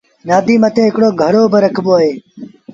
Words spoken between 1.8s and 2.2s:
اهي۔